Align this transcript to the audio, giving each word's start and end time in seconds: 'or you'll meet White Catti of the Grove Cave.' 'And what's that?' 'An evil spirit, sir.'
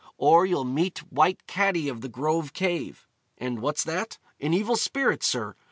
'or 0.17 0.47
you'll 0.47 0.63
meet 0.63 0.97
White 1.13 1.45
Catti 1.45 1.87
of 1.87 2.01
the 2.01 2.09
Grove 2.09 2.53
Cave.' 2.53 3.07
'And 3.37 3.59
what's 3.61 3.83
that?' 3.83 4.17
'An 4.39 4.51
evil 4.51 4.75
spirit, 4.75 5.21
sir.' 5.21 5.55